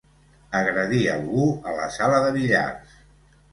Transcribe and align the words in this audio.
Agredir 0.59 1.01
algú 1.17 1.45
a 1.73 1.75
la 1.81 1.87
sala 1.99 2.25
de 2.27 2.35
billars. 2.41 2.99